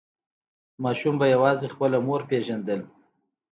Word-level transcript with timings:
ماشوم 0.83 1.15
به 1.19 1.25
یوازې 1.35 1.67
خپله 1.73 1.97
مور 2.05 2.21
پیژندل. 2.29 2.81